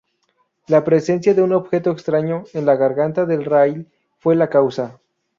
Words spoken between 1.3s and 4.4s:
de un objeto extraño en la garganta del rail fue